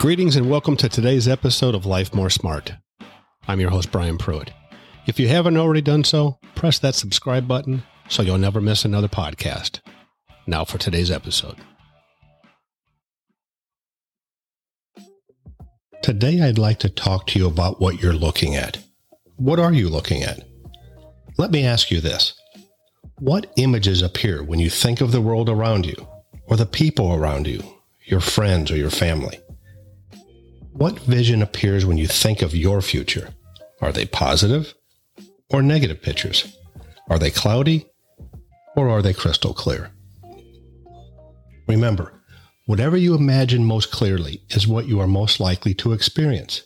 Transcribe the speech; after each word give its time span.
Greetings 0.00 0.34
and 0.34 0.48
welcome 0.48 0.78
to 0.78 0.88
today's 0.88 1.28
episode 1.28 1.74
of 1.74 1.84
Life 1.84 2.14
More 2.14 2.30
Smart. 2.30 2.72
I'm 3.46 3.60
your 3.60 3.68
host, 3.68 3.92
Brian 3.92 4.16
Pruitt. 4.16 4.50
If 5.06 5.20
you 5.20 5.28
haven't 5.28 5.58
already 5.58 5.82
done 5.82 6.04
so, 6.04 6.38
press 6.54 6.78
that 6.78 6.94
subscribe 6.94 7.46
button 7.46 7.82
so 8.08 8.22
you'll 8.22 8.38
never 8.38 8.62
miss 8.62 8.86
another 8.86 9.08
podcast. 9.08 9.80
Now 10.46 10.64
for 10.64 10.78
today's 10.78 11.10
episode. 11.10 11.56
Today, 16.02 16.40
I'd 16.40 16.56
like 16.56 16.78
to 16.78 16.88
talk 16.88 17.26
to 17.26 17.38
you 17.38 17.46
about 17.46 17.78
what 17.78 18.00
you're 18.00 18.14
looking 18.14 18.56
at. 18.56 18.78
What 19.36 19.58
are 19.58 19.74
you 19.74 19.90
looking 19.90 20.22
at? 20.22 20.48
Let 21.36 21.50
me 21.50 21.66
ask 21.66 21.90
you 21.90 22.00
this 22.00 22.32
What 23.18 23.52
images 23.58 24.00
appear 24.00 24.42
when 24.42 24.60
you 24.60 24.70
think 24.70 25.02
of 25.02 25.12
the 25.12 25.20
world 25.20 25.50
around 25.50 25.84
you, 25.84 26.08
or 26.46 26.56
the 26.56 26.64
people 26.64 27.12
around 27.12 27.46
you, 27.46 27.62
your 28.06 28.20
friends, 28.20 28.70
or 28.70 28.78
your 28.78 28.88
family? 28.88 29.38
What 30.72 31.00
vision 31.00 31.42
appears 31.42 31.84
when 31.84 31.98
you 31.98 32.06
think 32.06 32.42
of 32.42 32.54
your 32.54 32.80
future? 32.80 33.34
Are 33.80 33.92
they 33.92 34.06
positive 34.06 34.74
or 35.50 35.62
negative 35.62 36.00
pictures? 36.00 36.56
Are 37.08 37.18
they 37.18 37.30
cloudy 37.30 37.86
or 38.76 38.88
are 38.88 39.02
they 39.02 39.12
crystal 39.12 39.52
clear? 39.52 39.90
Remember, 41.66 42.12
whatever 42.66 42.96
you 42.96 43.14
imagine 43.14 43.64
most 43.64 43.90
clearly 43.90 44.42
is 44.50 44.68
what 44.68 44.86
you 44.86 45.00
are 45.00 45.06
most 45.06 45.40
likely 45.40 45.74
to 45.74 45.92
experience. 45.92 46.62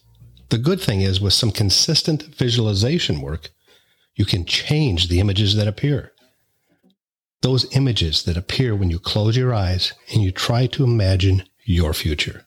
The 0.51 0.59
good 0.59 0.81
thing 0.81 1.01
is, 1.01 1.21
with 1.21 1.33
some 1.33 1.51
consistent 1.51 2.23
visualization 2.23 3.21
work, 3.23 3.51
you 4.15 4.25
can 4.25 4.45
change 4.45 5.09
the 5.09 5.19
images 5.19 5.57
that 5.57 5.67
appear. 5.67 6.13
Those 7.41 7.75
images 7.75 8.23
that 8.25 8.37
appear 8.37 8.77
when 8.77 8.91
you 8.91 8.99
close 8.99 9.37
your 9.37 9.55
eyes 9.55 9.93
and 10.13 10.23
you 10.23 10.31
try 10.31 10.67
to 10.69 10.85
imagine 10.85 11.45
your 11.65 11.95
future. 11.95 12.45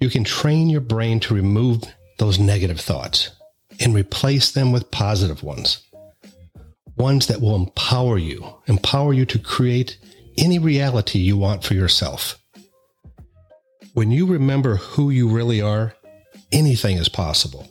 You 0.00 0.08
can 0.08 0.24
train 0.24 0.68
your 0.68 0.80
brain 0.80 1.18
to 1.20 1.34
remove 1.34 1.82
those 2.18 2.38
negative 2.38 2.80
thoughts 2.80 3.30
and 3.80 3.94
replace 3.94 4.52
them 4.52 4.72
with 4.72 4.90
positive 4.90 5.42
ones. 5.42 5.82
Ones 6.96 7.26
that 7.26 7.40
will 7.40 7.56
empower 7.56 8.18
you, 8.18 8.44
empower 8.66 9.12
you 9.12 9.24
to 9.26 9.38
create 9.38 9.98
any 10.36 10.58
reality 10.58 11.18
you 11.18 11.36
want 11.36 11.64
for 11.64 11.74
yourself. 11.74 12.38
When 13.94 14.10
you 14.10 14.26
remember 14.26 14.76
who 14.76 15.10
you 15.10 15.28
really 15.28 15.60
are, 15.60 15.94
anything 16.52 16.96
is 16.96 17.08
possible. 17.08 17.68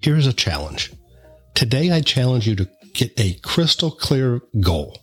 Here's 0.00 0.26
a 0.26 0.32
challenge. 0.32 0.92
Today, 1.54 1.90
I 1.90 2.00
challenge 2.00 2.46
you 2.46 2.54
to 2.56 2.68
get 2.92 3.18
a 3.18 3.34
crystal 3.42 3.90
clear 3.90 4.40
goal, 4.60 4.98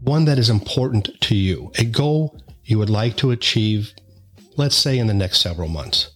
one 0.00 0.26
that 0.26 0.38
is 0.38 0.50
important 0.50 1.08
to 1.22 1.34
you, 1.34 1.72
a 1.78 1.84
goal 1.84 2.38
you 2.64 2.78
would 2.78 2.90
like 2.90 3.16
to 3.18 3.30
achieve, 3.30 3.92
let's 4.56 4.76
say 4.76 4.98
in 4.98 5.06
the 5.06 5.14
next 5.14 5.40
several 5.40 5.68
months. 5.68 6.10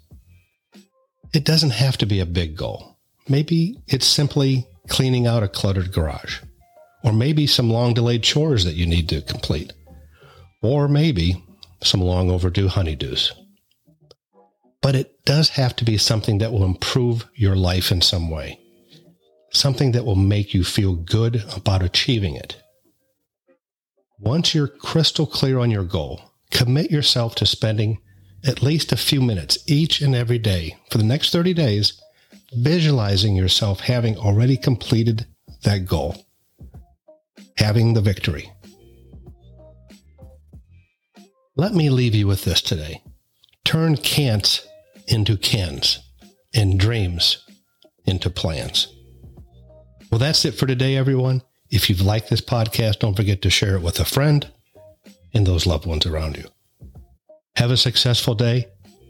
It 1.33 1.45
doesn't 1.45 1.71
have 1.71 1.97
to 1.99 2.07
be 2.07 2.21
a 2.21 2.27
big 2.27 2.57
goal. 2.57 2.97
Maybe 3.29 3.83
it's 3.89 4.07
simply 4.07 4.67
cleaning 4.89 5.27
out 5.27 5.43
a 5.43 5.49
cluttered 5.49 5.93
garage, 5.93 6.41
or 7.03 7.13
maybe 7.13 7.47
some 7.47 7.71
long 7.71 7.95
delayed 7.95 8.23
chores 8.23 8.65
that 8.65 8.75
you 8.75 8.87
need 8.87 9.09
to 9.09 9.23
complete, 9.23 9.73
or 10.63 10.89
maybe 10.89 11.45
some 11.83 12.01
long 12.01 12.31
overdue 12.31 12.69
honeydews. 12.69 13.33
But 14.81 14.95
it 14.95 15.25
does 15.25 15.51
have 15.51 15.75
to 15.77 15.85
be 15.85 15.99
something 15.99 16.39
that 16.39 16.53
will 16.53 16.65
improve 16.65 17.27
your 17.35 17.57
life 17.57 17.91
in 17.91 18.01
some 18.01 18.31
way, 18.31 18.61
something 19.53 19.93
that 19.93 20.05
will 20.05 20.17
make 20.17 20.55
you 20.55 20.63
feel 20.63 20.95
good 20.95 21.43
about 21.57 21.83
achieving 21.83 22.37
it. 22.37 22.63
Once 24.19 24.55
you're 24.55 24.69
crystal 24.69 25.27
clear 25.27 25.59
on 25.59 25.71
your 25.71 25.85
goal, 25.85 26.21
commit 26.51 26.91
yourself 26.91 27.35
to 27.35 27.45
spending 27.47 27.99
at 28.45 28.63
least 28.63 28.93
a 28.93 28.97
few 28.97 29.21
minutes 29.21 29.59
each 29.67 30.01
and 30.01 30.15
every 30.15 30.39
day 30.39 30.77
for 30.91 30.99
the 30.99 31.05
next 31.05 31.31
30 31.31 31.55
days, 31.55 32.01
visualizing 32.55 33.37
yourself 33.37 33.81
having 33.81 34.17
already 34.17 34.57
completed 34.57 35.27
that 35.63 35.87
goal, 35.87 36.27
having 37.59 37.95
the 37.95 38.01
victory. 38.01 38.51
Let 41.57 41.75
me 41.75 41.89
leave 41.91 42.15
you 42.15 42.27
with 42.27 42.45
this 42.45 42.61
today. 42.61 43.03
Turn 43.65 43.97
can'ts 43.97 44.67
into 45.09 45.37
cans 45.37 46.01
and 46.55 46.79
dreams 46.79 47.45
into 48.05 48.31
plans. 48.31 48.89
Well, 50.11 50.19
that's 50.19 50.45
it 50.45 50.53
for 50.53 50.67
today, 50.67 50.97
everyone. 50.97 51.43
If 51.71 51.91
you've 51.91 52.01
liked 52.01 52.31
this 52.31 52.41
podcast, 52.41 53.01
don't 53.01 53.17
forget 53.17 53.43
to 53.43 53.51
share 53.51 53.75
it 53.75 53.83
with 53.83 53.99
a 53.99 54.05
friend 54.05 54.49
and 55.35 55.47
those 55.47 55.67
loved 55.67 55.87
ones 55.87 56.07
around 56.07 56.37
you. 56.37 56.45
Have 57.57 57.71
a 57.71 57.77
successful 57.77 58.35
day, 58.35 58.69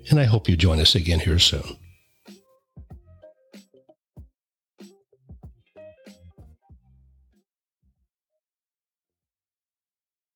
and 0.09 0.21
I 0.21 0.25
hope 0.25 0.49
you 0.49 0.57
join 0.57 0.79
us 0.79 0.95
again 0.95 1.19
here 1.19 1.39
soon. 1.39 1.77